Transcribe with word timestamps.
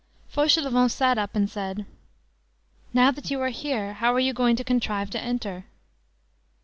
Fauchelevent 0.33 0.89
sat 0.89 1.19
up 1.19 1.35
and 1.35 1.47
said:— 1.47 1.85
"Now 2.91 3.11
that 3.11 3.29
you 3.29 3.39
are 3.39 3.49
here, 3.49 3.93
how 3.93 4.11
are 4.15 4.19
you 4.19 4.33
going 4.33 4.55
to 4.55 4.63
contrive 4.63 5.11
to 5.11 5.21
enter?" 5.21 5.65